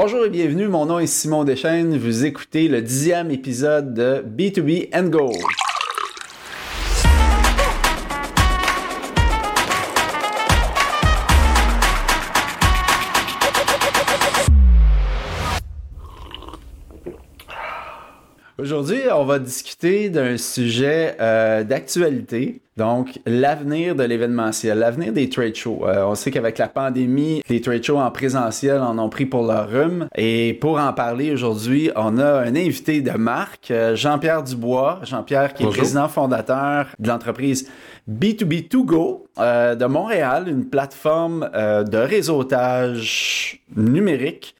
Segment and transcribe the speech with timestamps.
[0.00, 4.90] Bonjour et bienvenue, mon nom est Simon Deschênes, vous écoutez le dixième épisode de B2B
[4.94, 5.32] and Go.
[18.68, 25.54] Aujourd'hui, on va discuter d'un sujet euh, d'actualité, donc l'avenir de l'événementiel, l'avenir des trade
[25.54, 25.86] shows.
[25.86, 29.46] Euh, on sait qu'avec la pandémie, les trade shows en présentiel en ont pris pour
[29.46, 30.06] leur rhume.
[30.16, 35.00] Et pour en parler aujourd'hui, on a un invité de marque, euh, Jean-Pierre Dubois.
[35.02, 37.70] Jean-Pierre qui est président fondateur de l'entreprise
[38.06, 44.54] B2B2Go de Montréal, une plateforme de réseautage numérique.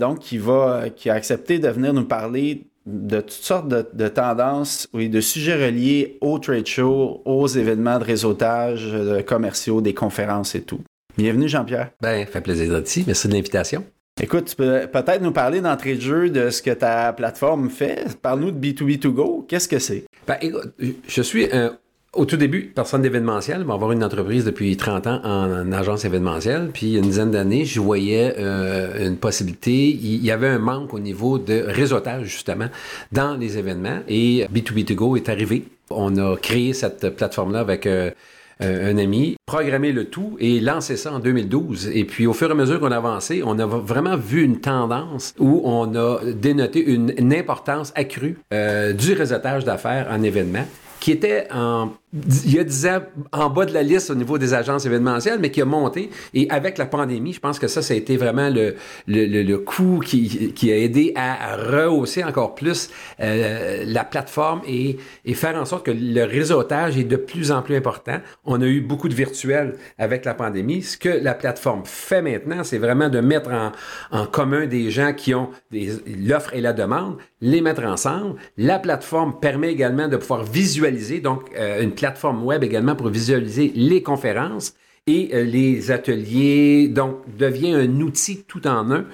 [0.00, 4.88] donc, qui va, qui a accepté de venir nous parler de toutes sortes de, tendances,
[4.92, 10.54] oui, de sujets reliés aux trade shows, aux événements de réseautage de commerciaux, des conférences
[10.54, 10.80] et tout.
[11.18, 11.90] Bienvenue, Jean-Pierre.
[12.00, 13.04] Ben, fait plaisir d'être ici.
[13.06, 13.84] Merci de l'invitation.
[14.22, 18.16] Écoute, tu peux peut-être nous parler d'entrée de jeu de ce que ta plateforme fait.
[18.22, 19.44] Parle-nous de B2B2Go.
[19.46, 20.04] Qu'est-ce que c'est?
[20.26, 20.74] Ben, écoute,
[21.06, 21.76] je suis un
[22.16, 26.70] au tout début, personne d'événementiel, va avoir une entreprise depuis 30 ans en, agence événementielle.
[26.72, 29.88] Puis une dizaine d'années, je voyais euh, une possibilité.
[29.88, 32.68] Il, y avait un manque au niveau de réseautage, justement,
[33.12, 34.00] dans les événements.
[34.08, 35.64] Et B2B2Go est arrivé.
[35.90, 37.86] On a créé cette plateforme-là avec...
[37.86, 38.10] Euh,
[38.58, 41.90] un ami, programmé le tout et lancé ça en 2012.
[41.92, 44.60] Et puis, au fur et à mesure qu'on a avancé, on a vraiment vu une
[44.60, 50.64] tendance où on a dénoté une, importance accrue euh, du réseautage d'affaires en événements
[51.00, 53.00] qui était en, il y a 10 ans
[53.32, 56.10] en bas de la liste au niveau des agences événementielles, mais qui a monté.
[56.34, 58.76] Et avec la pandémie, je pense que ça, ça a été vraiment le,
[59.08, 62.90] le, le, le coup qui, qui, a aidé à rehausser encore plus
[63.20, 67.62] euh, la plateforme et, et faire en sorte que le réseautage est de plus en
[67.62, 68.18] plus important.
[68.44, 70.82] On a eu beaucoup de virtuels avec la pandémie.
[70.82, 73.72] Ce que la plateforme fait maintenant, c'est vraiment de mettre en,
[74.12, 78.36] en commun des gens qui ont l'offre et la demande, les mettre ensemble.
[78.56, 83.72] La plateforme permet également de pouvoir visualiser, donc euh, une plateforme web également pour visualiser
[83.74, 84.74] les conférences
[85.08, 89.04] et euh, les ateliers, donc devient un outil tout en un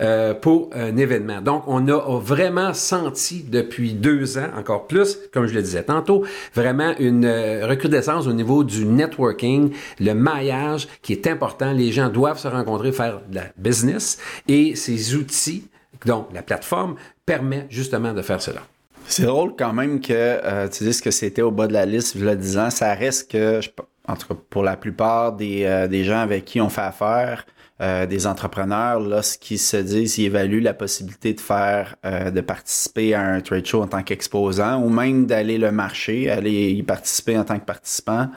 [0.00, 1.40] euh, pour un événement.
[1.40, 6.24] Donc, on a vraiment senti depuis deux ans, encore plus, comme je le disais tantôt,
[6.54, 7.26] vraiment une
[7.64, 11.72] recrudescence au niveau du networking, le maillage qui est important.
[11.72, 15.64] Les gens doivent se rencontrer, faire de la business et ces outils,
[16.06, 16.94] donc la plateforme,
[17.26, 18.62] permet justement de faire cela.
[19.10, 22.16] C'est drôle quand même que euh, tu dises que c'était au bas de la liste,
[22.16, 23.58] je le disant, ça reste que,
[24.06, 27.44] en tout cas pour la plupart des, euh, des gens avec qui on fait affaire,
[27.80, 33.22] euh, des entrepreneurs, lorsqu'ils se disent, ils évaluent la possibilité de faire, de participer à
[33.22, 37.42] un trade show en tant qu'exposant ou même d'aller le marcher, aller y participer en
[37.42, 38.28] tant que participant,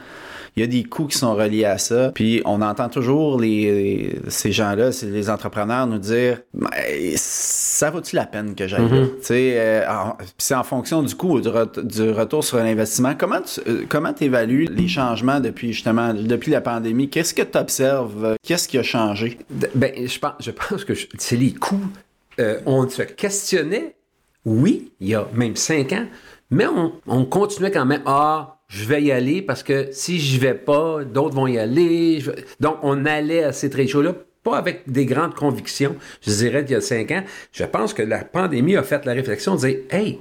[0.56, 2.12] il y a des coûts qui sont reliés à ça.
[2.14, 6.42] Puis on entend toujours les, ces gens-là, les entrepreneurs nous dire
[7.16, 8.84] ça vaut-il la peine que j'aille
[9.32, 9.86] euh,
[10.38, 11.50] c'est en fonction du coût du,
[11.84, 13.14] du retour sur l'investissement.
[13.18, 17.10] Comment tu euh, comment évalues les changements depuis justement depuis la pandémie?
[17.10, 19.40] Qu'est-ce que tu observes Qu'est-ce qui a changé?
[19.76, 21.88] Ben je pense je pense que c'est les coûts.
[22.40, 23.96] Euh, on se questionnait,
[24.46, 26.06] oui, il y a même cinq ans,
[26.50, 30.40] mais on, on continuait quand même à je vais y aller parce que si je
[30.40, 32.24] vais pas, d'autres vont y aller.
[32.60, 36.72] Donc, on allait à ces trade shows-là, pas avec des grandes convictions, je dirais, il
[36.72, 37.24] y a cinq ans.
[37.52, 40.20] Je pense que la pandémie a fait la réflexion de dire, hey,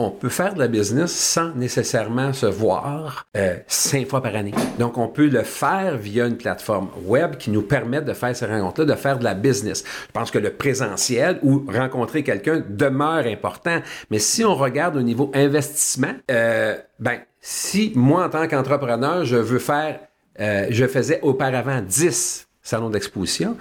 [0.00, 4.54] on peut faire de la business sans nécessairement se voir euh, cinq fois par année.
[4.78, 8.46] Donc, on peut le faire via une plateforme web qui nous permet de faire ces
[8.46, 9.82] rencontres-là, de faire de la business.
[10.06, 13.80] Je pense que le présentiel ou rencontrer quelqu'un demeure important.
[14.12, 17.18] Mais si on regarde au niveau investissement, euh, ben,
[17.50, 20.00] si moi, en tant qu'entrepreneur, je veux faire,
[20.38, 23.56] euh, je faisais auparavant 10 salons d'exposition,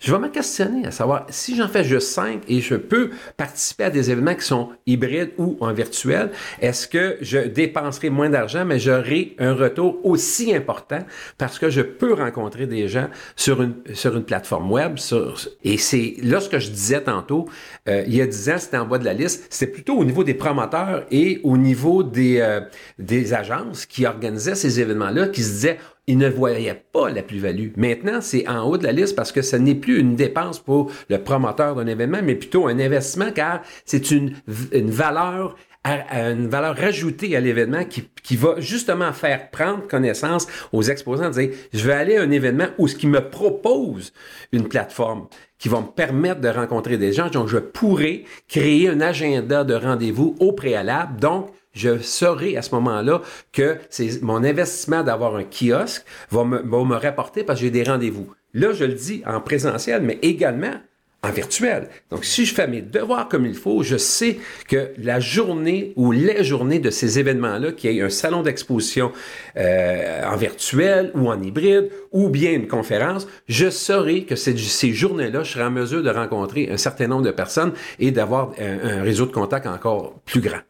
[0.00, 3.84] je vais me questionner à savoir si j'en fais juste 5 et je peux participer
[3.84, 8.64] à des événements qui sont hybrides ou en virtuel, est-ce que je dépenserai moins d'argent,
[8.64, 11.00] mais j'aurai un retour aussi important
[11.36, 14.98] parce que je peux rencontrer des gens sur une, sur une plateforme web.
[14.98, 17.48] Sur, et c'est là ce que je disais tantôt,
[17.88, 20.04] euh, il y a 10 ans, c'était en bas de la liste, c'était plutôt au
[20.04, 22.60] niveau des promoteurs et au niveau des, euh,
[22.98, 25.78] des agences qui organisaient ces événements-là qui se disaient
[26.08, 27.68] il ne voyait pas la plus-value.
[27.76, 30.90] Maintenant, c'est en haut de la liste parce que ce n'est plus une dépense pour
[31.10, 34.32] le promoteur d'un événement, mais plutôt un investissement car c'est une,
[34.72, 40.82] une valeur une valeur rajoutée à l'événement qui, qui, va justement faire prendre connaissance aux
[40.82, 44.12] exposants, dire je vais aller à un événement où ce qui me propose
[44.52, 45.28] une plateforme
[45.58, 49.74] qui va me permettre de rencontrer des gens, donc je pourrais créer un agenda de
[49.74, 53.22] rendez-vous au préalable, donc je saurai à ce moment-là
[53.52, 57.70] que c'est mon investissement d'avoir un kiosque va me, va me rapporter parce que j'ai
[57.70, 58.28] des rendez-vous.
[58.54, 60.74] Là, je le dis en présentiel, mais également
[61.22, 61.88] en virtuel.
[62.10, 64.38] Donc, si je fais mes devoirs comme il faut, je sais
[64.68, 69.10] que la journée ou les journées de ces événements-là, qu'il y ait un salon d'exposition
[69.56, 74.56] euh, en virtuel ou en hybride, ou bien une conférence, je saurai que ces,
[74.92, 78.98] journées-là, je serai en mesure de rencontrer un certain nombre de personnes et d'avoir un,
[78.98, 80.60] un, réseau de contacts encore plus grand.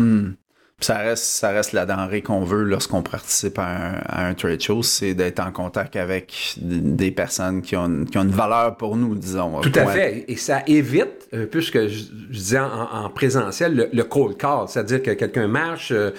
[0.00, 0.30] Hmm.
[0.80, 4.60] Ça reste, ça reste la denrée qu'on veut lorsqu'on participe à un, à un, trade
[4.60, 8.96] show, c'est d'être en contact avec des personnes qui ont, qui ont une valeur pour
[8.96, 9.60] nous, disons.
[9.60, 10.24] Tout à fait.
[10.28, 14.04] Et ça évite, un peu ce que je, je disais en, en présentiel, le, le,
[14.04, 14.68] cold call.
[14.68, 16.12] C'est-à-dire que quelqu'un marche, euh, euh,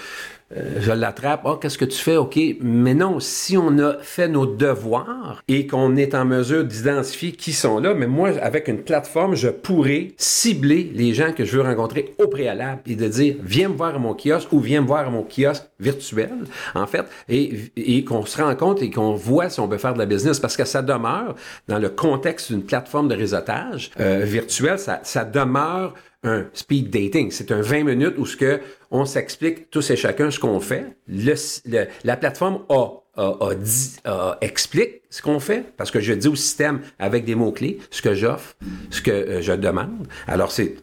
[0.52, 2.16] je l'attrape, oh, qu'est-ce que tu fais?
[2.16, 2.38] OK.
[2.60, 7.52] Mais non, si on a fait nos devoirs et qu'on est en mesure d'identifier qui
[7.52, 11.62] sont là, mais moi, avec une plateforme, je pourrais cibler les gens que je veux
[11.62, 14.86] rencontrer au préalable et de dire, viens me voir à mon kiosque ou viens me
[14.86, 16.30] voir à mon kiosque virtuel,
[16.74, 19.94] en fait, et, et qu'on se rend compte et qu'on voit si on peut faire
[19.94, 21.36] de la business parce que ça demeure
[21.68, 27.30] dans le contexte d'une plateforme de réseautage euh, virtuel, ça demeure un speed dating.
[27.30, 30.84] C'est un 20 minutes où ce que on s'explique tous et chacun ce qu'on fait.
[31.08, 31.34] Le,
[31.66, 36.12] le, la plateforme a, a, a, dit, a explique ce qu'on fait parce que je
[36.12, 38.56] dis au système avec des mots-clés ce que j'offre,
[38.90, 40.06] ce que euh, je demande.
[40.26, 40.76] Alors, c'est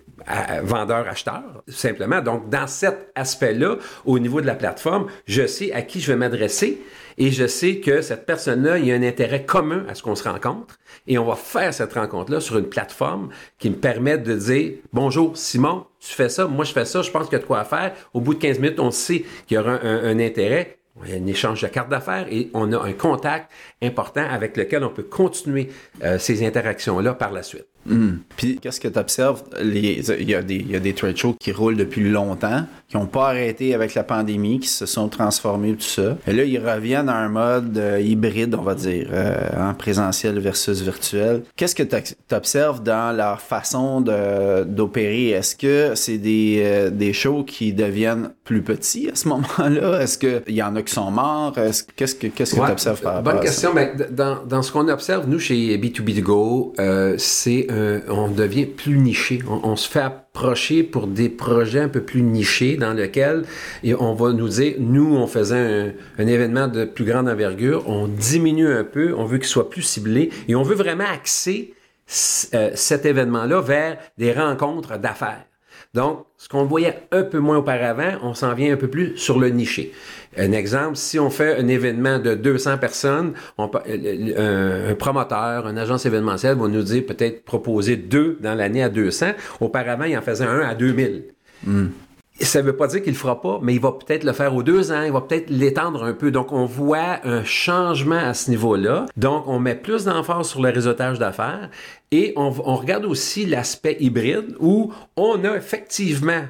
[0.64, 2.22] vendeur-acheteur, simplement.
[2.22, 6.18] Donc, dans cet aspect-là, au niveau de la plateforme, je sais à qui je vais
[6.18, 6.82] m'adresser
[7.18, 10.16] et je sais que cette personne-là, il y a un intérêt commun à ce qu'on
[10.16, 14.36] se rencontre et on va faire cette rencontre-là sur une plateforme qui me permet de
[14.36, 17.40] dire bonjour Simon, tu fais ça, moi je fais ça, je pense qu'il y a
[17.40, 17.94] de quoi faire.
[18.14, 20.78] Au bout de 15 minutes, on sait qu'il y aura un, intérêt.
[21.04, 23.52] Un échange de cartes d'affaires et on a un contact
[23.84, 25.70] important avec lequel on peut continuer
[26.04, 27.68] euh, ces interactions-là par la suite.
[27.88, 28.20] Mmh.
[28.36, 29.44] Puis, qu'est-ce que tu observes?
[29.62, 33.06] Il y, a des, y a des trade shows qui roulent depuis longtemps, qui n'ont
[33.06, 36.18] pas arrêté avec la pandémie, qui se sont transformés, tout ça.
[36.28, 40.40] Et là, ils reviennent à un mode euh, hybride, on va dire, euh, en présentiel
[40.40, 41.44] versus virtuel.
[41.56, 41.96] Qu'est-ce que tu
[42.34, 45.30] observes dans leur façon d'opérer?
[45.30, 50.02] Est-ce que c'est des, euh, des shows qui deviennent plus petits à ce moment-là?
[50.02, 51.54] Est-ce qu'il y en a qui sont morts?
[51.96, 53.74] Qu'est-ce que tu ouais, observes par rapport Bonne question.
[53.74, 56.74] Ben, dans, dans ce qu'on observe, nous, chez B2B2Go,
[57.18, 59.40] c'est euh, on devient plus niché.
[59.48, 63.44] On, se fait approcher pour des projets un peu plus nichés dans lesquels
[63.84, 67.88] et on va nous dire, nous, on faisait un, un, événement de plus grande envergure,
[67.88, 71.74] on diminue un peu, on veut qu'il soit plus ciblé et on veut vraiment axer
[72.54, 75.44] euh, cet événement-là vers des rencontres d'affaires.
[75.98, 79.40] Donc, ce qu'on voyait un peu moins auparavant, on s'en vient un peu plus sur
[79.40, 79.94] le niché.
[80.38, 86.06] Un exemple, si on fait un événement de 200 personnes, on, un, promoteur, une agence
[86.06, 89.32] événementielle va nous dire peut-être proposer deux dans l'année à 200.
[89.60, 91.24] Auparavant, il en faisait un à 2000.
[91.66, 91.86] Mm.
[92.40, 94.56] Ça ne veut pas dire qu'il le fera pas, mais il va peut-être le faire
[94.56, 96.32] aux deux ans, il va peut-être l'étendre un peu.
[96.32, 99.06] Donc, on voit un changement à ce niveau-là.
[99.18, 101.70] Donc, on met plus d'emphase sur le réseautage d'affaires
[102.12, 106.44] et on, on regarde aussi l'aspect hybride où on a effectivement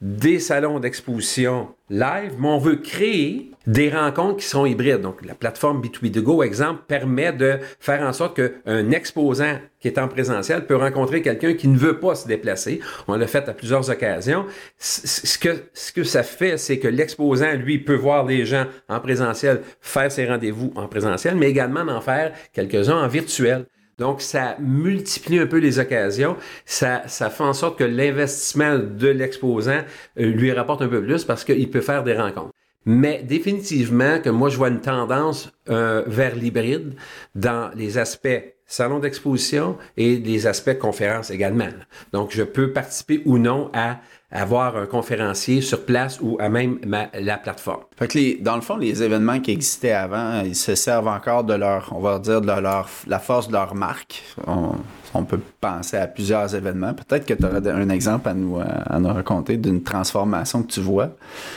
[0.00, 5.00] des salons d'exposition live, mais on veut créer des rencontres qui seront hybrides.
[5.00, 10.08] Donc, la plateforme B2B2Go, exemple, permet de faire en sorte qu'un exposant qui est en
[10.08, 12.80] présentiel peut rencontrer quelqu'un qui ne veut pas se déplacer.
[13.08, 14.46] On l'a fait à plusieurs occasions.
[14.78, 19.00] Ce que, ce que ça fait, c'est que l'exposant, lui, peut voir les gens en
[19.00, 23.66] présentiel, faire ses rendez-vous en présentiel, mais également d'en faire quelques-uns en virtuel.
[23.98, 26.36] Donc, ça multiplie un peu les occasions.
[26.64, 29.82] Ça, ça fait en sorte que l'investissement de l'exposant
[30.18, 32.52] euh, lui rapporte un peu plus parce qu'il peut faire des rencontres.
[32.86, 36.94] Mais définitivement que moi, je vois une tendance euh, vers l'hybride
[37.34, 41.68] dans les aspects salon d'exposition et les aspects conférences également.
[42.12, 44.00] Donc, je peux participer ou non à
[44.34, 46.78] avoir un conférencier sur place ou à même
[47.14, 47.82] la plateforme.
[47.96, 51.54] Fait les, dans le fond, les événements qui existaient avant, ils se servent encore de
[51.54, 54.22] leur, on va dire, de leur, la force de leur marque.
[54.46, 56.92] On, peut penser à plusieurs événements.
[56.92, 60.80] Peut-être que tu aurais un exemple à nous, à nous raconter d'une transformation que tu
[60.80, 61.10] vois,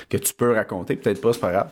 [0.10, 1.72] que tu peux raconter, peut-être pas, c'est pas grave.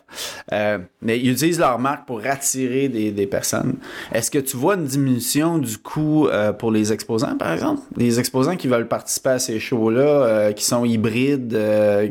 [0.51, 3.75] Euh, mais ils utilisent leur marque pour attirer des, des personnes.
[4.11, 7.83] Est-ce que tu vois une diminution du coût euh, pour les exposants, par exemple?
[7.97, 12.09] Les exposants qui veulent participer à ces shows-là, euh, qui sont hybrides, euh,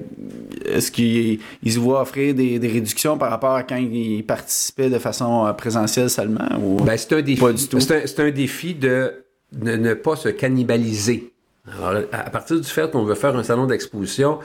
[0.65, 4.91] est-ce qu'ils ils se voient offrir des, des, réductions par rapport à quand ils participaient
[4.91, 6.49] de façon présentielle seulement?
[6.63, 7.41] Ou ben, c'est un défi.
[7.41, 7.81] Pas du tout?
[7.81, 9.13] C'est un, un défi de
[9.61, 11.33] ne, ne pas se cannibaliser.
[11.67, 14.39] Alors, à partir du fait qu'on veut faire un salon d'exposition,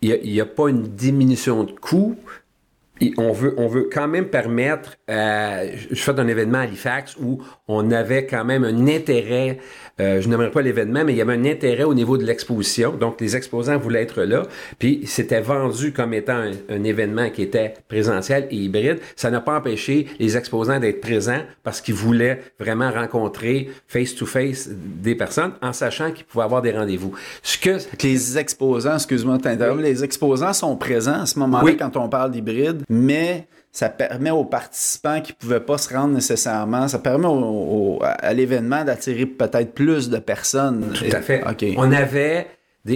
[0.00, 2.16] il n'y a, a, pas une diminution de coût,
[3.18, 7.42] on veut, on veut quand même permettre, euh, je fais un événement à Halifax où
[7.68, 9.58] on avait quand même un intérêt,
[10.00, 12.92] euh, je n'aimerais pas l'événement, mais il y avait un intérêt au niveau de l'exposition.
[12.92, 14.42] Donc, les exposants voulaient être là.
[14.78, 18.98] Puis, c'était vendu comme étant un, événement qui était présentiel et hybride.
[19.16, 25.14] Ça n'a pas empêché les exposants d'être présents parce qu'ils voulaient vraiment rencontrer face-to-face des
[25.14, 27.12] personnes en sachant qu'ils pouvaient avoir des rendez-vous.
[27.42, 27.78] Ce que...
[28.02, 32.82] Les exposants, excuse-moi de les exposants sont présents à ce moment-là quand on parle d'hybride
[32.90, 37.26] mais ça permet aux participants qui ne pouvaient pas se rendre nécessairement, ça permet
[38.00, 40.92] à l'événement d'attirer peut-être plus de personnes.
[40.94, 41.42] Tout à fait.
[41.76, 42.46] On avait,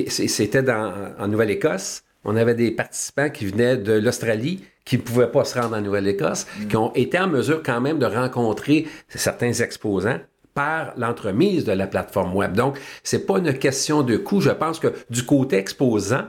[0.06, 5.44] c'était en Nouvelle-Écosse, on avait des participants qui venaient de l'Australie qui ne pouvaient pas
[5.44, 6.66] se rendre en Nouvelle-Écosse, mm.
[6.68, 10.20] qui ont été en mesure quand même de rencontrer certains exposants
[10.54, 12.52] par l'entremise de la plateforme web.
[12.52, 14.40] Donc, c'est pas une question de coût.
[14.40, 16.23] Je pense que du côté exposant,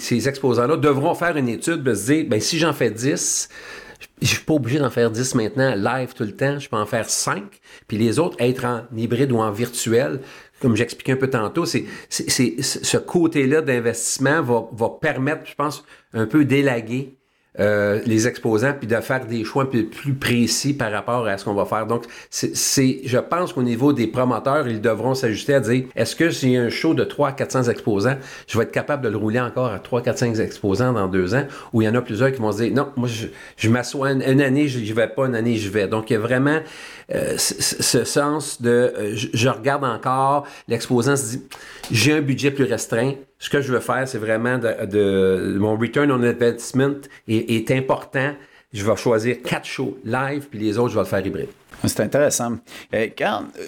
[0.00, 3.48] ces exposants-là devront faire une étude de se dire, ben, si j'en fais 10,
[4.22, 6.86] je suis pas obligé d'en faire 10 maintenant live tout le temps, je peux en
[6.86, 7.42] faire 5,
[7.86, 10.20] puis les autres être en hybride ou en virtuel.
[10.60, 16.26] Comme j'expliquais un peu tantôt, c'est, ce côté-là d'investissement va, va permettre, je pense, un
[16.26, 17.16] peu d'élaguer
[17.58, 21.36] euh, les exposants, puis de faire des choix un peu plus précis par rapport à
[21.36, 21.86] ce qu'on va faire.
[21.86, 26.30] Donc, c'est, je pense qu'au niveau des promoteurs, ils devront s'ajuster à dire, est-ce que
[26.30, 28.16] j'ai un show de 300 400 exposants,
[28.46, 31.44] je vais être capable de le rouler encore à 300 400 exposants dans deux ans,
[31.72, 33.26] ou il y en a plusieurs qui vont se dire, non, moi, je,
[33.56, 35.88] je m'assois une, année, je vais pas, une année, je vais.
[35.88, 36.60] Donc, il y a vraiment
[37.12, 41.42] euh, ce sens de, euh, je, regarde encore, l'exposant se dit,
[41.90, 46.12] j'ai un budget plus restreint, ce que je veux faire, c'est vraiment de, mon return
[46.12, 48.34] on investment est, important.
[48.72, 51.48] Je vais choisir quatre shows live, puis les autres, je vais le faire hybride.
[51.84, 52.58] C'est intéressant.
[52.94, 53.08] Euh,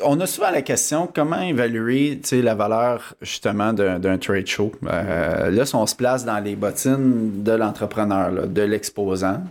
[0.04, 4.70] on a souvent la question comment évaluer la valeur justement d'un trade show?
[4.86, 9.42] Euh, là, si on se place dans les bottines de l'entrepreneur, de l'exposant,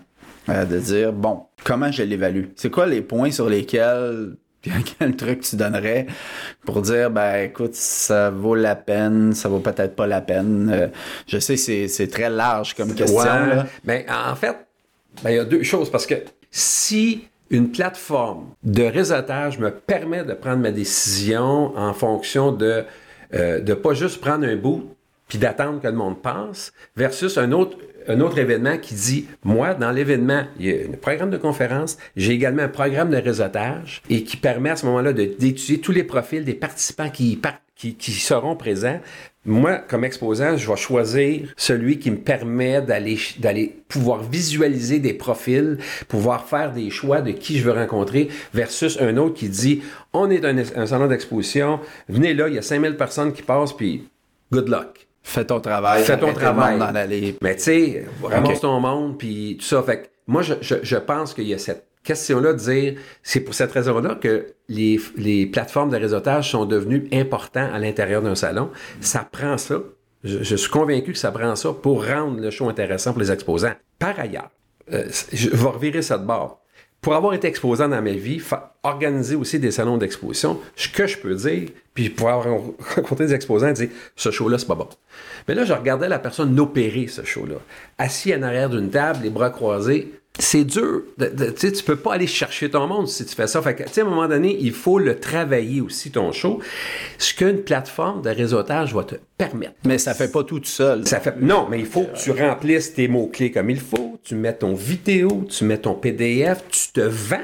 [0.50, 2.46] euh, de dire bon, comment je l'évalue?
[2.56, 4.36] C'est quoi les points sur lesquels
[4.70, 6.06] puis quel truc tu donnerais
[6.66, 10.88] pour dire ben écoute ça vaut la peine ça vaut peut-être pas la peine euh,
[11.28, 13.66] je sais c'est c'est très large comme question là.
[13.84, 14.56] ben en fait
[15.24, 16.16] ben, il y a deux choses parce que
[16.52, 22.86] si une plateforme de réseautage me permet de prendre ma décision en fonction de
[23.34, 24.96] euh, de pas juste prendre un bout
[25.28, 27.78] puis d'attendre que le monde passe versus un autre
[28.08, 31.98] un autre événement qui dit, moi, dans l'événement, il y a un programme de conférence,
[32.16, 36.04] j'ai également un programme de réseautage et qui permet à ce moment-là d'étudier tous les
[36.04, 37.40] profils des participants qui,
[37.76, 39.00] qui, qui seront présents.
[39.44, 45.16] Moi, comme exposant, je vais choisir celui qui me permet d'aller d'aller pouvoir visualiser des
[45.16, 49.82] profils, pouvoir faire des choix de qui je veux rencontrer, versus un autre qui dit,
[50.14, 53.76] on est un, un salon d'exposition, venez là, il y a 5000 personnes qui passent,
[53.76, 54.08] puis
[54.52, 55.08] good luck.
[55.24, 56.04] Fais ton travail.
[56.04, 56.80] Fais ton travail.
[56.80, 56.94] Dans
[57.42, 59.84] Mais tu sais, ramasse ton monde, puis tout ça.
[59.84, 63.42] Fait que moi, je, je, je pense qu'il y a cette question-là de dire, c'est
[63.42, 68.36] pour cette raison-là que les, les plateformes de réseautage sont devenues importantes à l'intérieur d'un
[68.36, 68.72] salon.
[69.00, 69.76] Ça prend ça.
[70.24, 73.32] Je, je, suis convaincu que ça prend ça pour rendre le show intéressant pour les
[73.32, 73.74] exposants.
[74.00, 74.52] Par ailleurs,
[74.94, 76.61] euh, je vais revirer ça de bord
[77.02, 78.42] pour avoir été exposant dans ma vie,
[78.84, 82.60] organiser aussi des salons d'exposition, ce que je peux dire, puis pour avoir
[82.96, 84.88] rencontré des exposants et dire ce show-là, c'est pas bon.
[85.48, 87.56] Mais là, je regardais la personne opérer ce show-là.
[87.98, 91.04] Assis en arrière d'une table, les bras croisés, c'est dur.
[91.20, 91.26] Tu
[91.58, 93.62] sais, tu peux pas aller chercher ton monde si tu fais ça.
[93.62, 96.60] Fait que, à un moment donné, il faut le travailler aussi, ton show.
[97.18, 99.76] Ce qu'une plateforme de réseautage va te permettre.
[99.86, 101.06] Mais ça fait pas tout seul.
[101.08, 104.20] Ça fait, non, mais il faut que tu remplisses tes mots-clés comme il faut.
[104.24, 107.38] Tu mets ton vidéo, tu mets ton PDF, tu te vends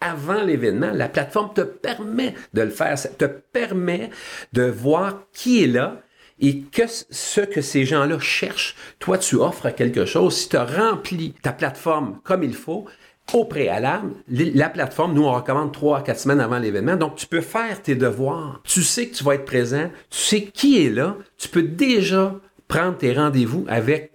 [0.00, 0.90] avant l'événement.
[0.92, 2.98] La plateforme te permet de le faire.
[2.98, 4.10] Ça te permet
[4.52, 6.02] de voir qui est là,
[6.40, 10.36] et que ce que ces gens-là cherchent, toi, tu offres quelque chose.
[10.36, 12.86] Si tu as rempli ta plateforme comme il faut,
[13.32, 16.96] au préalable, la plateforme, nous, on recommande trois à quatre semaines avant l'événement.
[16.96, 18.60] Donc, tu peux faire tes devoirs.
[18.64, 19.90] Tu sais que tu vas être présent.
[20.10, 21.16] Tu sais qui est là.
[21.38, 22.34] Tu peux déjà
[22.68, 24.10] prendre tes rendez-vous avec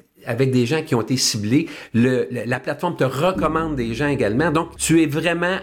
[0.52, 1.68] des gens qui ont été ciblés.
[1.94, 4.52] La plateforme te recommande des gens également.
[4.52, 5.58] Donc, tu es vraiment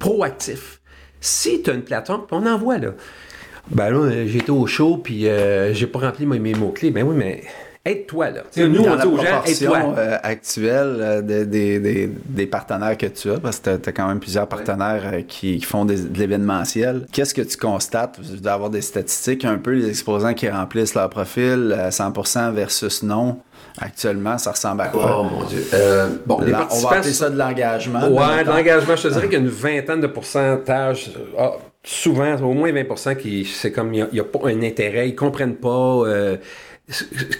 [0.00, 0.80] proactif.
[1.20, 2.94] Si tu as une plateforme, on envoie là.
[3.70, 6.90] Ben là, j'étais au show, puis euh, j'ai pas rempli mes, mots-clés.
[6.90, 7.42] Ben oui, mais
[7.84, 8.42] aide-toi, là.
[8.56, 9.94] nous, on dit aux gens, aide-toi.
[9.96, 14.46] Euh, actuelle euh, des partenaires que tu as, parce que tu as, quand même plusieurs
[14.46, 17.06] partenaires euh, qui, font de l'événementiel.
[17.12, 18.20] Qu'est-ce que tu constates?
[18.20, 23.38] D'avoir des statistiques un peu, les exposants qui remplissent leur profil 100% versus non?
[23.78, 25.20] Actuellement, ça ressemble à quoi?
[25.20, 25.64] Oh mon Dieu.
[26.26, 28.00] bon, les on va appeler ça de l'engagement.
[28.00, 28.96] Ouais, de l'engagement.
[28.96, 31.12] Je te dirais qu'il y a une vingtaine de pourcentages.
[31.38, 31.52] Ah,
[31.82, 35.56] souvent, au moins 20% qui c'est comme il n'y a, pas un intérêt, ils comprennent
[35.56, 36.02] pas.
[36.06, 36.36] Euh,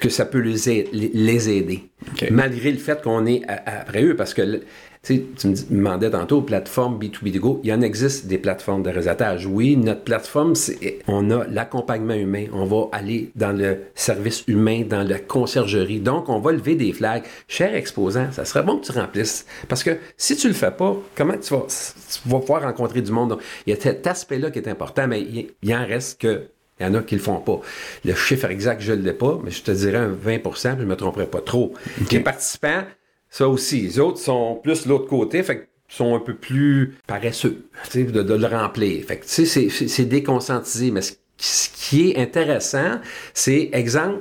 [0.01, 1.91] que ça peut les, les aider.
[2.31, 4.63] Malgré le fait qu'on est après eux, parce que
[5.03, 8.91] tu, tu me demandais tantôt, plateforme B2B Go, il y en existe des plateformes de
[8.91, 9.47] réseautage.
[9.47, 14.83] Oui, notre plateforme, c'est, on a l'accompagnement humain, on va aller dans le service humain,
[14.87, 16.01] dans la conciergerie.
[16.01, 17.25] Donc, on va lever des flags.
[17.49, 19.47] Cher exposant, ça serait bon que tu remplisses.
[19.69, 23.11] Parce que si tu le fais pas, comment tu vas, tu vas pouvoir rencontrer du
[23.11, 23.31] monde?
[23.31, 26.49] Donc, il y a cet aspect-là qui est important, mais il, il en reste que
[26.79, 27.61] il y en a qui le font pas.
[28.07, 30.87] Le chiffre exact, je ne l'ai pas, mais je te dirais un 20% je ne
[30.87, 31.75] me tromperai pas trop.
[32.11, 32.85] Les participants,
[33.31, 33.81] ça aussi.
[33.83, 38.47] Les autres sont plus l'autre côté, fait sont un peu plus paresseux de, de le
[38.47, 39.05] remplir.
[39.05, 40.91] Fait que, c'est déconscientisé.
[40.91, 43.01] Mais ce, qui est intéressant,
[43.35, 44.21] c'est, exemple,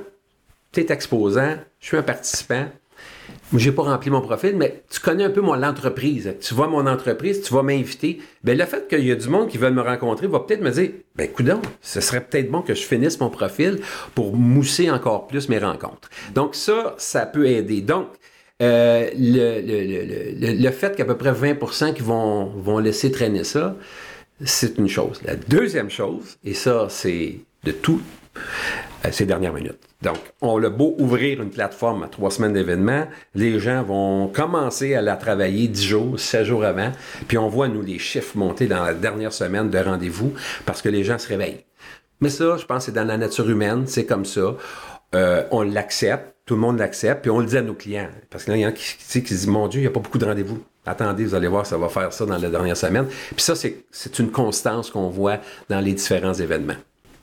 [0.72, 2.66] tu es exposant, je suis un participant,
[3.54, 6.34] j'ai pas rempli mon profil, mais tu connais un peu mon entreprise.
[6.40, 8.20] Tu vois mon entreprise, tu vas m'inviter.
[8.44, 10.70] Ben, le fait qu'il y a du monde qui veut me rencontrer va peut-être me
[10.70, 13.80] dire, ben, coudon, ce serait peut-être bon que je finisse mon profil
[14.14, 16.10] pour mousser encore plus mes rencontres.
[16.34, 17.80] Donc, ça, ça peut aider.
[17.80, 18.08] Donc,
[18.60, 23.76] euh, le, le, le, fait qu'à peu près 20% qui vont, vont laisser traîner ça,
[24.44, 25.20] c'est une chose.
[25.24, 28.00] La deuxième chose, et ça, c'est de tout,
[29.04, 29.78] euh, ces dernières minutes.
[30.02, 34.94] Donc, on le beau ouvrir une plateforme à trois semaines d'événements, les gens vont commencer
[34.94, 36.92] à la travailler dix jours, sept jours avant,
[37.28, 40.32] puis on voit, nous, les chiffres monter dans la dernière semaine de rendez-vous
[40.66, 41.64] parce que les gens se réveillent.
[42.20, 44.54] Mais ça, je pense, c'est dans la nature humaine, c'est comme ça.
[45.14, 48.08] Euh, on l'accepte, tout le monde l'accepte, puis on le dit à nos clients.
[48.28, 50.00] Parce qu'il y en a qui, qui, qui disent, mon Dieu, il n'y a pas
[50.00, 50.58] beaucoup de rendez-vous.
[50.84, 53.06] Attendez, vous allez voir, ça va faire ça dans la dernière semaine.
[53.06, 55.38] Puis ça, c'est une constance qu'on voit
[55.68, 56.74] dans les différents événements.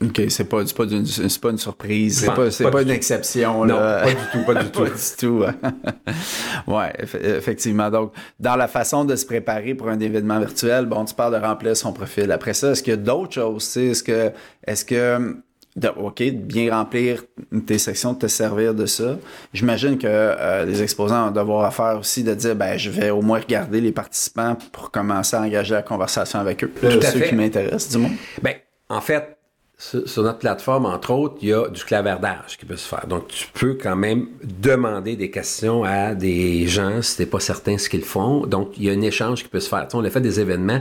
[0.02, 1.04] OK, c'est pas, pas, une,
[1.42, 3.66] pas une surprise, c'est pas, pas, pas une exception.
[3.66, 4.84] Non, pas du tout, pas du tout.
[4.84, 5.44] pas du tout.
[6.72, 6.92] ouais,
[7.36, 7.90] effectivement.
[7.90, 11.46] Donc, dans la façon de se préparer pour un événement virtuel, bon, tu parles de
[11.46, 12.32] remplir son profil.
[12.32, 13.76] Après ça, est-ce qu'il y a d'autres choses?
[13.76, 14.32] Est-ce que,
[14.66, 15.36] est-ce que
[15.78, 17.24] de, OK, de bien remplir
[17.66, 19.16] tes sections, de te servir de ça.
[19.52, 23.10] J'imagine que euh, les exposants ont devoir à faire aussi de dire, ben, je vais
[23.10, 26.72] au moins regarder les participants pour commencer à engager la conversation avec eux.
[26.80, 27.28] Tout à ceux fait.
[27.28, 28.10] qui m'intéressent, du moins.
[28.42, 28.54] Ben,
[28.88, 29.37] en fait,
[29.80, 33.06] sur, notre plateforme, entre autres, il y a du clavardage qui peut se faire.
[33.06, 37.78] Donc, tu peux quand même demander des questions à des gens si t'es pas certain
[37.78, 38.44] ce qu'ils font.
[38.44, 39.86] Donc, il y a un échange qui peut se faire.
[39.86, 40.80] Tu on a fait des événements,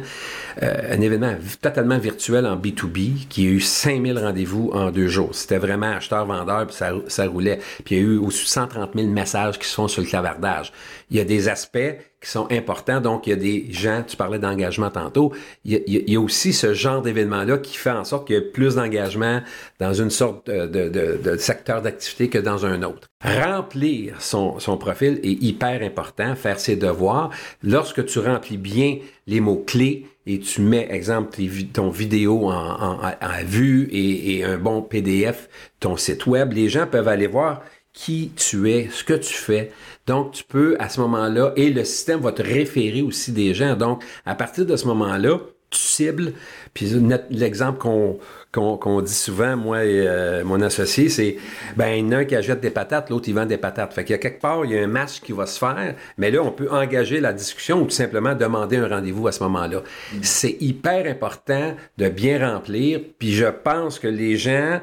[0.63, 5.29] euh, un événement totalement virtuel en B2B qui a eu 5000 rendez-vous en deux jours.
[5.33, 7.59] C'était vraiment acheteur-vendeur, puis ça, ça roulait.
[7.85, 10.73] Puis il y a eu de 130 000 messages qui se font sur le clavardage.
[11.09, 12.99] Il y a des aspects qui sont importants.
[12.99, 15.31] Donc, il y a des gens, tu parlais d'engagement tantôt,
[15.63, 18.75] il y, a, aussi ce genre d'événement-là qui fait en sorte qu'il y a plus
[18.75, 19.41] d'engagement
[19.79, 23.07] dans une sorte de, secteur d'activité que dans un autre.
[23.23, 27.29] Remplir son, profil est hyper important, faire ses devoirs.
[27.63, 31.37] Lorsque tu remplis bien les mots-clés et tu mets, exemple,
[31.71, 32.99] ton vidéo en,
[33.45, 35.47] vue et un bon PDF,
[35.79, 37.61] ton site web, les gens peuvent aller voir
[37.97, 39.71] qui tu es, ce que tu fais.
[40.05, 43.75] Donc, tu peux, à ce moment-là, et le système va te référer aussi des gens.
[43.75, 45.39] Donc, à partir de ce moment-là,
[45.71, 46.33] tu cibles.
[46.75, 46.93] Puis
[47.31, 48.19] l'exemple qu'on
[48.51, 51.37] qu'on dit souvent, moi et euh, mon associé, c'est
[51.75, 53.93] ben il y en a un qui achète des patates, l'autre il vend des patates.
[53.93, 55.95] Fait qu'il y a quelque part, il y a un match qui va se faire,
[56.17, 59.43] mais là, on peut engager la discussion ou tout simplement demander un rendez-vous à ce
[59.43, 59.79] moment-là.
[59.79, 60.17] Mm.
[60.21, 64.79] C'est hyper important de bien remplir, puis je pense que les gens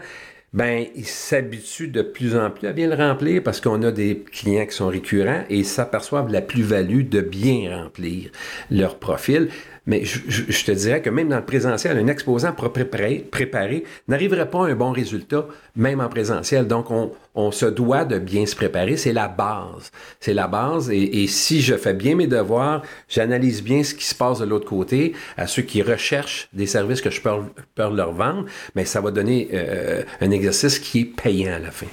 [0.54, 4.20] ben ils s'habituent de plus en plus à bien le remplir parce qu'on a des
[4.20, 8.30] clients qui sont récurrents et ils s'aperçoivent la plus-value de bien remplir
[8.70, 9.48] leur profil.
[9.86, 13.84] Mais je, je, je, te dirais que même dans le présentiel, un exposant préparé, préparé
[14.08, 16.66] n'arriverait pas à un bon résultat, même en présentiel.
[16.66, 18.96] Donc, on, on se doit de bien se préparer.
[18.96, 19.90] C'est la base.
[20.20, 20.90] C'est la base.
[20.90, 24.46] Et, et, si je fais bien mes devoirs, j'analyse bien ce qui se passe de
[24.46, 27.30] l'autre côté, à ceux qui recherchent des services que je peux,
[27.76, 31.86] leur vendre, mais ça va donner euh, un exercice qui est payant à la fin.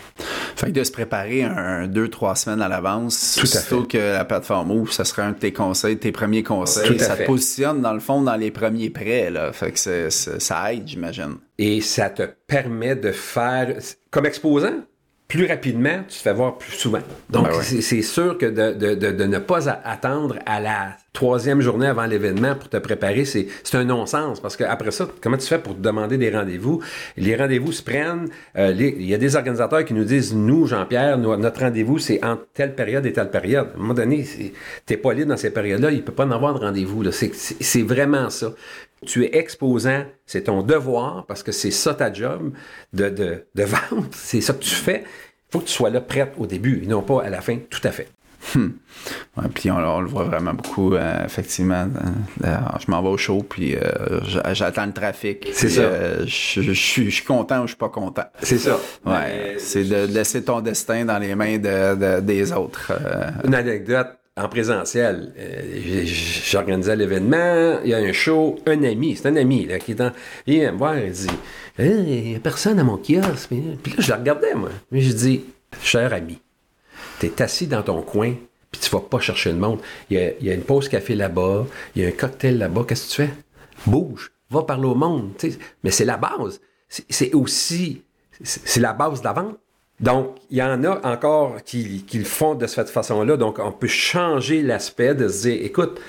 [0.61, 4.69] Fait que de se préparer un, deux, trois semaines à l'avance, plutôt que la plateforme
[4.69, 6.99] ouvre, ça serait un de tes conseils, tes premiers conseils.
[6.99, 7.23] ça fait.
[7.23, 9.31] te positionne dans le fond dans les premiers prêts.
[9.31, 9.51] Là.
[9.53, 11.37] Fait que ça aide, j'imagine.
[11.57, 13.75] Et ça te permet de faire,
[14.11, 14.83] comme exposant,
[15.27, 16.99] plus rapidement, tu te fais voir plus souvent.
[17.31, 17.81] Donc, ben ouais.
[17.81, 22.05] c'est sûr que de, de, de, de, ne pas attendre à la troisième journée avant
[22.05, 24.39] l'événement pour te préparer, c'est un non-sens.
[24.39, 26.81] Parce qu'après ça, comment tu fais pour te demander des rendez-vous?
[27.17, 28.29] Les rendez-vous se prennent.
[28.57, 32.47] Euh, il y a des organisateurs qui nous disent, nous, Jean-Pierre, notre rendez-vous, c'est entre
[32.53, 33.69] telle période et telle période.
[33.73, 34.25] À un moment donné,
[34.85, 37.03] t'es pas libre dans ces périodes-là, il peut pas en avoir de rendez-vous.
[37.11, 38.53] C'est vraiment ça.
[39.05, 42.53] Tu es exposant, c'est ton devoir, parce que c'est ça ta job
[42.93, 45.03] de, de, de vendre, c'est ça que tu fais.
[45.03, 47.57] Il faut que tu sois là prête au début, et non pas à la fin,
[47.69, 48.07] tout à fait.
[49.37, 51.87] Ouais, puis on, on le voit vraiment beaucoup, euh, effectivement.
[52.43, 55.47] Euh, je m'en vais au show, puis euh, j'a- j'attends le trafic.
[55.53, 56.23] C'est ça.
[56.25, 58.25] je je suis content ou je suis pas content.
[58.41, 58.75] C'est ça.
[59.05, 62.91] Ouais, Mais- c'est de laisser ton destin dans les mains de, de- des autres.
[63.45, 65.33] Une anecdote en présentiel.
[66.05, 69.95] J'organisais l'événement, il y a un show, un ami, c'est un ami là, qui est
[69.95, 70.11] dans.
[70.47, 71.27] Il vient me voir, il dit
[71.79, 73.47] Il n'y a personne à mon kiosque.
[73.49, 74.69] Puis puis là, je le regardais, moi.
[74.91, 75.43] Mais je dis
[75.81, 76.39] Cher ami,
[77.21, 78.33] tu es assis dans ton coin,
[78.71, 79.79] puis tu vas pas chercher le monde.
[80.09, 83.09] Il y a, une pause café là-bas, il y a un cocktail là-bas, qu'est-ce que
[83.09, 83.33] tu fais?
[83.85, 85.31] Bouge, va parler au monde.
[85.83, 86.61] Mais c'est la base.
[86.87, 88.03] C'est- aussi.
[88.43, 89.57] C'est la base de la vente.
[89.99, 93.37] Donc, il y en a encore qui, qui le font de cette façon-là.
[93.37, 96.01] Donc, on peut changer l'aspect de se dire, écoute,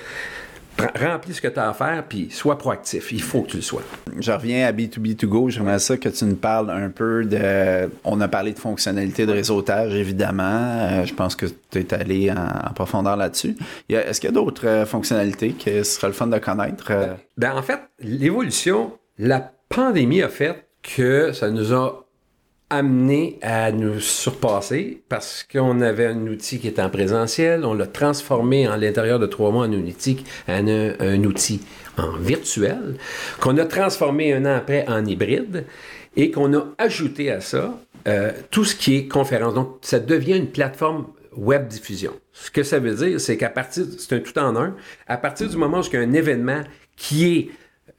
[0.78, 3.12] remplis ce que tu as à faire, puis sois proactif.
[3.12, 3.82] Il faut que tu le sois.
[4.18, 5.50] Je reviens à B2B2Go.
[5.50, 7.90] J'aimerais ça que tu nous parles un peu de.
[8.04, 10.42] On a parlé de fonctionnalités de réseautage, évidemment.
[10.42, 13.56] Euh, je pense que tu es allé en, en profondeur là-dessus.
[13.88, 16.86] Est-ce qu'il y a d'autres euh, fonctionnalités que ce serait le fun de connaître?
[16.90, 22.06] Euh, Ben, en fait, l'évolution, la pandémie a fait que ça nous a
[22.72, 27.86] amené à nous surpasser parce qu'on avait un outil qui était en présentiel, on l'a
[27.86, 31.60] transformé en l'intérieur de trois mois en un outil, en un, un outil
[31.98, 32.96] en virtuel,
[33.40, 35.66] qu'on a transformé un an après en hybride
[36.16, 39.54] et qu'on a ajouté à ça euh, tout ce qui est conférence.
[39.54, 41.06] Donc, ça devient une plateforme
[41.36, 42.12] web diffusion.
[42.32, 44.74] Ce que ça veut dire, c'est qu'à partir, c'est un tout en un,
[45.06, 46.62] à partir du moment où il un événement
[46.96, 47.50] qui est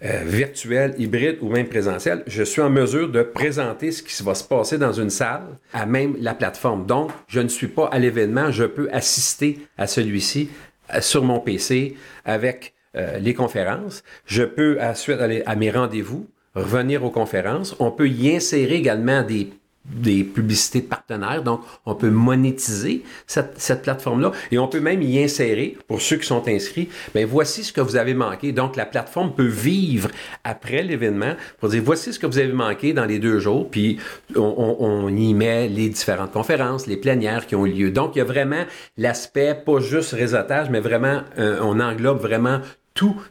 [0.04, 4.44] virtuel, hybride ou même présentiel, je suis en mesure de présenter ce qui va se
[4.44, 6.86] passer dans une salle à même la plateforme.
[6.86, 10.50] Donc, je ne suis pas à l'événement, je peux assister à celui-ci
[10.94, 14.04] euh, sur mon PC avec euh, les conférences.
[14.26, 17.76] Je peux ensuite aller à mes rendez-vous, revenir aux conférences.
[17.80, 19.50] On peut y insérer également des
[19.86, 21.44] des publicités de partenaires.
[21.44, 26.26] Donc, on peut monétiser cette, plateforme-là et on peut même y insérer, pour ceux qui
[26.26, 28.52] sont inscrits, ben voici ce que vous avez manqué.
[28.52, 30.10] Donc, la plateforme peut vivre
[30.44, 33.98] après l'événement pour dire voici ce que vous avez manqué dans les deux jours, puis
[34.36, 37.92] on y met les différentes conférences, les plénières qui ont eu lieu.
[37.92, 38.64] Donc, il y a vraiment
[38.98, 42.60] l'aspect, pas juste réseautage, mais vraiment, euh, on englobe vraiment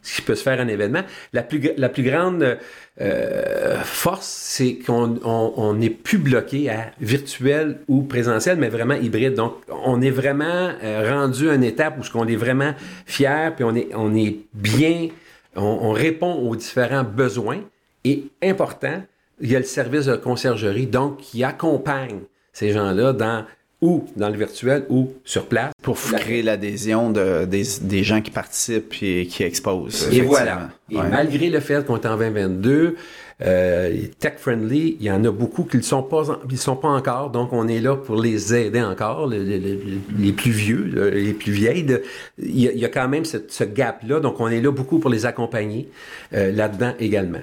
[0.02, 1.02] ce qui peut se faire en événement.
[1.32, 2.58] La plus, grande
[3.00, 8.94] euh, force, c'est qu'on on, on n'est plus bloqué à virtuel ou présentiel, mais vraiment
[8.94, 9.34] hybride.
[9.34, 9.54] Donc,
[9.84, 12.74] on est vraiment euh, rendu à une étape où ce qu'on est vraiment
[13.06, 15.08] fier, puis on est, on est bien,
[15.56, 17.60] on, on répond aux différents besoins.
[18.04, 19.02] Et important,
[19.40, 22.20] il y a le service de conciergerie, donc qui accompagne
[22.52, 23.44] ces gens-là dans
[23.82, 25.72] ou dans le virtuel ou sur place.
[25.82, 30.08] pour créer l'adhésion de, des, des gens qui participent et qui exposent.
[30.12, 30.70] Et voilà.
[30.90, 31.08] Et Ouais.
[31.10, 32.96] malgré le fait qu'on est en 2022,
[33.44, 36.88] euh, tech-friendly, il y en a beaucoup qui ne le sont pas, le sont pas
[36.88, 37.30] encore.
[37.30, 39.78] Donc, on est là pour les aider encore, le- le- le-
[40.18, 41.82] les plus vieux, le- les plus vieilles.
[41.82, 42.02] de-
[42.38, 44.20] il, y a, il y a quand même ce, ce gap-là.
[44.20, 45.88] Donc, on est là beaucoup pour les accompagner
[46.34, 47.40] euh, là-dedans également.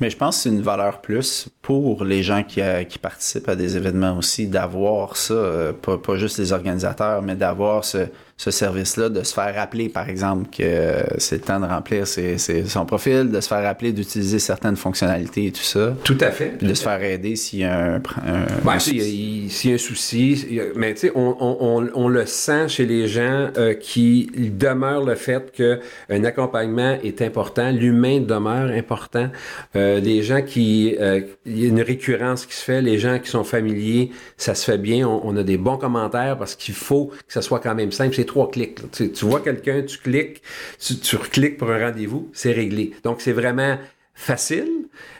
[0.00, 3.48] Mais je pense que c'est une valeur plus pour les gens qui, euh, qui participent
[3.48, 8.08] à des événements aussi, d'avoir ça, euh, pas, pas juste les organisateurs, mais d'avoir ce,
[8.36, 12.36] ce service-là, de se faire rappeler, par exemple, que c'est le temps de remplir ses-
[12.36, 16.30] ses- son profil, de se faire rappeler d'utiliser certaines fonctionnalités et tout ça, Tout à
[16.32, 16.54] fait.
[16.58, 17.94] puis de se faire aider s'il y a un...
[17.96, 18.00] un-
[18.64, 21.36] Ben, un tu sais, il y s'il y a un souci, mais tu sais, on,
[21.38, 25.78] on, on, on le sent chez les gens euh, qui il demeure le fait que
[26.10, 29.28] un accompagnement est important, l'humain demeure important.
[29.76, 33.18] Euh, les gens qui, euh, il y a une récurrence qui se fait, les gens
[33.20, 35.06] qui sont familiers, ça se fait bien.
[35.08, 38.14] On, on a des bons commentaires parce qu'il faut que ça soit quand même simple.
[38.14, 38.80] C'est trois clics.
[38.92, 40.42] Tu, vois quelqu'un, tu cliques,
[40.78, 42.92] tu, recliques pour un rendez-vous, c'est réglé.
[43.02, 43.78] Donc c'est vraiment
[44.14, 44.68] facile,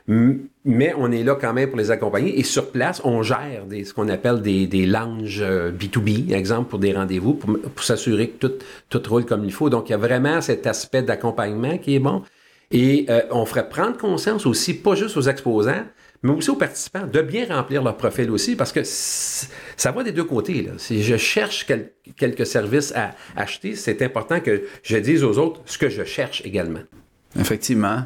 [0.07, 2.38] mais on est là quand même pour les accompagner.
[2.38, 6.71] Et sur place, on gère des, ce qu'on appelle des, des lounges euh, B2B, exemple,
[6.71, 9.69] pour des rendez-vous, pour, pour s'assurer que tout, tout roule comme il faut.
[9.69, 12.23] Donc, il y a vraiment cet aspect d'accompagnement qui est bon.
[12.71, 15.85] Et euh, on ferait prendre conscience aussi, pas juste aux exposants,
[16.25, 20.11] mais aussi aux participants, de bien remplir leur profil aussi, parce que ça va des
[20.11, 20.69] deux côtés.
[20.79, 25.61] Si je cherche quel- quelques services à acheter, c'est important que je dise aux autres
[25.67, 26.81] ce que je cherche également.
[27.38, 28.05] Effectivement.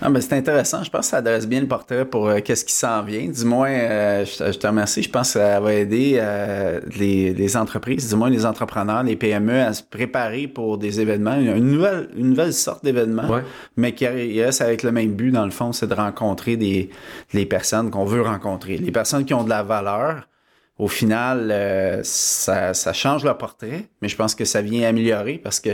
[0.00, 0.82] Ah, ben, c'est intéressant.
[0.82, 3.26] Je pense que ça adresse bien le portrait pour euh, qu'est-ce qui s'en vient.
[3.28, 5.02] Du moins, euh, je, te- je te remercie.
[5.02, 9.16] Je pense que ça va aider euh, les, les entreprises, du moins les entrepreneurs, les
[9.16, 13.42] PME à se préparer pour des événements, une nouvelle, une nouvelle sorte d'événement, Ouais.
[13.76, 16.90] mais qui reste avec le même but, dans le fond, c'est de rencontrer des,
[17.32, 18.76] les personnes qu'on veut rencontrer.
[18.78, 20.28] Les personnes qui ont de la valeur,
[20.78, 25.38] au final, euh, ça, ça change leur portrait, mais je pense que ça vient améliorer
[25.38, 25.70] parce que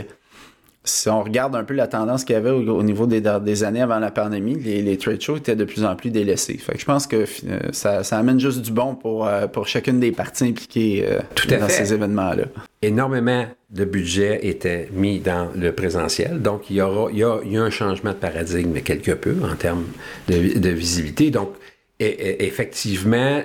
[0.85, 3.81] si on regarde un peu la tendance qu'il y avait au, niveau des, des, années
[3.81, 6.57] avant la pandémie, les, les, trade shows étaient de plus en plus délaissés.
[6.57, 9.67] Fait que je pense que euh, ça, ça, amène juste du bon pour, euh, pour
[9.67, 12.45] chacune des parties impliquées euh, Tout à dans ces événements-là.
[12.81, 16.41] Énormément de budget était mis dans le présentiel.
[16.41, 19.11] Donc, il y, aura, il y, a, il y a un changement de paradigme quelque
[19.11, 19.85] peu en termes
[20.29, 21.29] de, de visibilité.
[21.29, 21.51] Donc,
[21.99, 23.41] effectivement,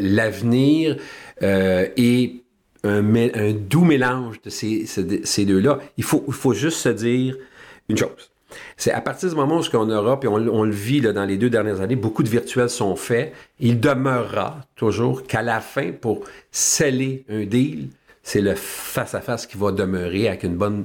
[0.00, 0.96] l'avenir
[1.42, 2.32] est
[2.88, 5.78] un, doux mélange de ces, deux-là.
[5.96, 7.36] Il faut, juste se dire
[7.88, 8.30] une chose.
[8.76, 11.36] C'est à partir du moment où on aura, puis on, le vit là, dans les
[11.36, 13.32] deux dernières années, beaucoup de virtuels sont faits.
[13.60, 17.88] Il demeurera toujours qu'à la fin, pour sceller un deal,
[18.22, 20.84] c'est le face-à-face qui va demeurer avec une bonne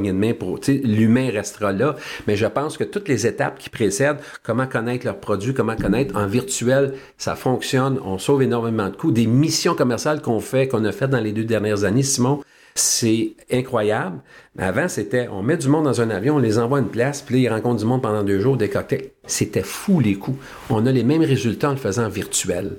[0.00, 4.18] de main pour, l'humain restera là, mais je pense que toutes les étapes qui précèdent,
[4.42, 9.12] comment connaître leurs produits, comment connaître en virtuel, ça fonctionne, on sauve énormément de coûts.
[9.12, 12.40] Des missions commerciales qu'on fait, qu'on a faites dans les deux dernières années, Simon,
[12.74, 14.20] c'est incroyable.
[14.58, 17.22] Avant, c'était, on met du monde dans un avion, on les envoie à une place,
[17.22, 19.10] puis ils rencontrent du monde pendant deux jours, des cocktails.
[19.26, 20.38] C'était fou, les coûts.
[20.70, 22.78] On a les mêmes résultats en le faisant virtuel.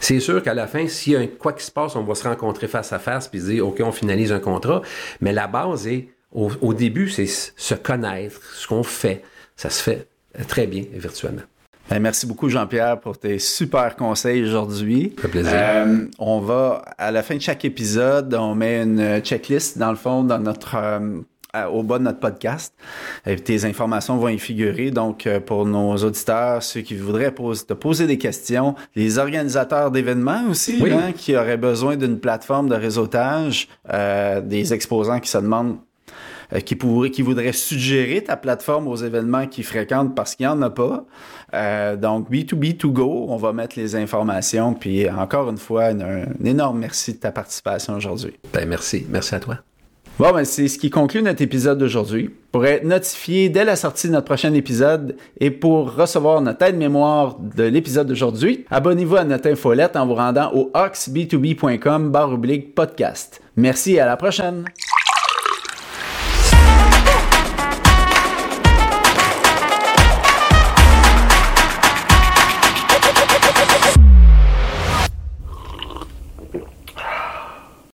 [0.00, 2.26] C'est sûr qu'à la fin, s'il y a quoi qui se passe, on va se
[2.26, 4.82] rencontrer face à face, puis dire, OK, on finalise un contrat.
[5.20, 9.22] Mais la base est, au, début, c'est se connaître, ce qu'on fait.
[9.56, 10.08] Ça se fait
[10.48, 11.42] très bien virtuellement.
[11.88, 15.12] Ben, merci beaucoup, Jean-Pierre, pour tes super conseils aujourd'hui.
[15.16, 15.52] Ça fait plaisir.
[15.54, 19.96] Euh, on va, à la fin de chaque épisode, on met une checklist, dans le
[19.96, 22.74] fond, dans notre, euh, au bas de notre podcast.
[23.24, 24.90] Et tes informations vont y figurer.
[24.90, 30.42] Donc, euh, pour nos auditeurs, ceux qui voudraient te poser des questions, les organisateurs d'événements
[30.50, 33.68] aussi, hein, qui auraient besoin d'une plateforme de réseautage,
[34.42, 35.76] des exposants qui se demandent
[36.52, 40.52] euh, qui, pourrait, qui voudrait suggérer ta plateforme aux événements qu'ils fréquentent parce qu'il n'y
[40.52, 41.04] en a pas.
[41.54, 44.74] Euh, donc, B2B2Go, on va mettre les informations.
[44.74, 48.34] Puis, encore une fois, un, énorme merci de ta participation aujourd'hui.
[48.52, 49.06] Ben, merci.
[49.08, 49.58] Merci à toi.
[50.18, 52.30] Bon, ben, c'est ce qui conclut notre épisode d'aujourd'hui.
[52.50, 57.36] Pour être notifié dès la sortie de notre prochain épisode et pour recevoir notre aide-mémoire
[57.38, 62.12] de l'épisode d'aujourd'hui, abonnez-vous à notre infolette en vous rendant au oxb2b.com
[62.74, 63.42] podcast.
[63.56, 64.64] Merci et à la prochaine!